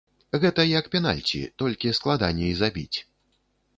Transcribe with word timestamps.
Гэта 0.43 0.63
як 0.79 0.85
пенальці, 0.95 1.41
толькі 1.63 1.93
складаней 1.99 2.59
забіць. 2.63 2.97